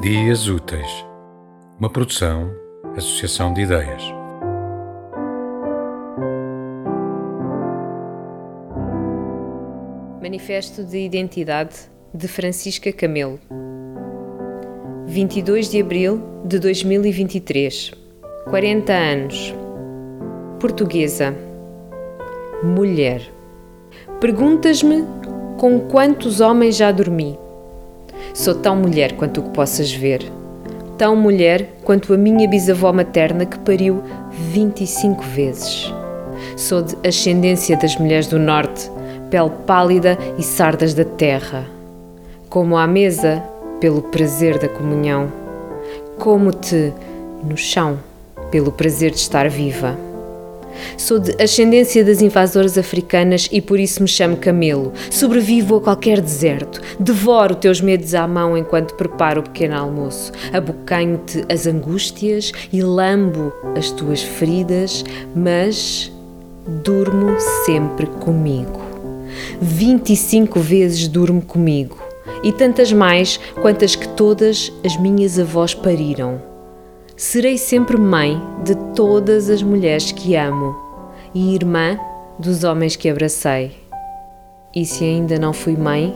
[0.00, 1.04] Dias Úteis,
[1.78, 2.50] uma produção,
[2.96, 4.02] associação de ideias.
[10.22, 11.74] Manifesto de Identidade
[12.14, 13.38] de Francisca Camelo.
[15.06, 17.92] 22 de abril de 2023
[18.48, 19.54] 40 anos.
[20.58, 21.36] Portuguesa.
[22.62, 23.20] Mulher.
[24.18, 25.04] Perguntas-me
[25.58, 27.38] com quantos homens já dormi?
[28.34, 30.22] Sou tão mulher quanto o que possas ver.
[30.96, 35.92] Tão mulher quanto a minha bisavó materna que pariu 25 vezes.
[36.56, 38.90] Sou de ascendência das mulheres do norte,
[39.30, 41.64] pele pálida e sardas da terra.
[42.48, 43.42] Como à mesa,
[43.80, 45.32] pelo prazer da comunhão.
[46.18, 46.92] Como-te
[47.42, 47.98] no chão,
[48.50, 50.09] pelo prazer de estar viva.
[50.96, 54.92] Sou de ascendência das invasoras africanas e por isso me chamo Camelo.
[55.10, 56.80] Sobrevivo a qualquer deserto.
[56.98, 60.32] Devoro teus medos à mão enquanto preparo o pequeno almoço.
[60.52, 66.12] Abocanho-te as angústias e lambo as tuas feridas, mas
[66.84, 68.80] durmo sempre comigo.
[69.60, 71.98] 25 vezes durmo comigo
[72.42, 76.49] e tantas mais quantas que todas as minhas avós pariram
[77.20, 80.74] Serei sempre mãe de todas as mulheres que amo
[81.34, 82.00] e irmã
[82.38, 83.72] dos homens que abracei.
[84.74, 86.14] E se ainda não fui mãe,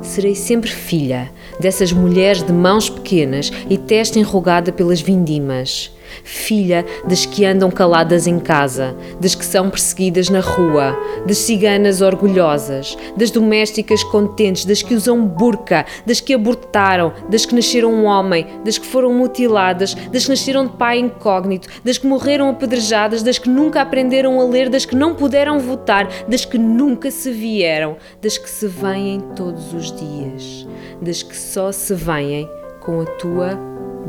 [0.00, 5.90] serei sempre filha dessas mulheres de mãos pequenas e testa enrugada pelas vindimas
[6.24, 12.00] filha das que andam caladas em casa, das que são perseguidas na rua, das ciganas
[12.00, 18.04] orgulhosas, das domésticas contentes, das que usam burca, das que abortaram, das que nasceram um
[18.04, 23.22] homem, das que foram mutiladas, das que nasceram de pai incógnito, das que morreram apedrejadas,
[23.22, 27.30] das que nunca aprenderam a ler, das que não puderam votar, das que nunca se
[27.30, 30.66] vieram, das que se vêm todos os dias,
[31.00, 32.48] das que só se vêm
[32.80, 33.54] com a tua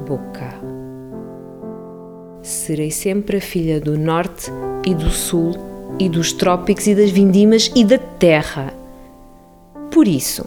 [0.06, 0.77] boca
[2.48, 4.50] serei sempre a filha do norte
[4.86, 5.54] e do sul
[6.00, 8.74] e dos trópicos e das vindimas e da terra.
[9.92, 10.46] Por isso,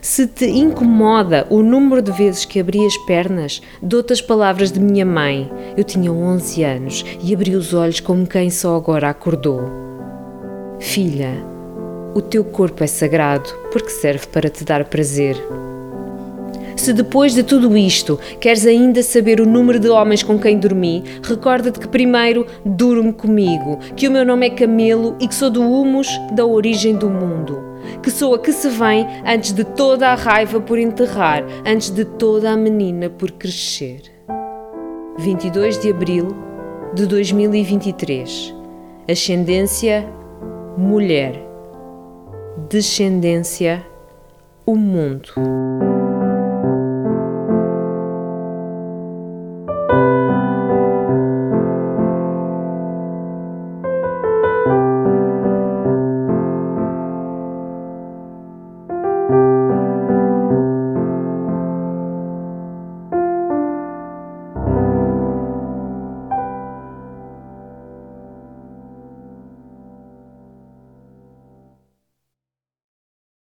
[0.00, 4.80] se te incomoda o número de vezes que abri as pernas, dou-te as palavras de
[4.80, 5.50] minha mãe.
[5.76, 9.60] Eu tinha 11 anos e abri os olhos como quem só agora acordou.
[10.80, 11.32] Filha,
[12.14, 15.36] o teu corpo é sagrado porque serve para te dar prazer.
[16.86, 21.02] Se depois de tudo isto queres ainda saber o número de homens com quem dormi,
[21.20, 25.62] recorda-te que primeiro durmo comigo, que o meu nome é Camelo e que sou do
[25.62, 27.60] humus da origem do mundo.
[28.04, 32.04] Que sou a que se vem antes de toda a raiva por enterrar, antes de
[32.04, 34.02] toda a menina por crescer.
[35.18, 36.36] 22 de abril
[36.94, 38.54] de 2023.
[39.10, 40.06] Ascendência
[40.78, 41.34] mulher.
[42.70, 43.84] Descendência
[44.64, 45.32] o mundo.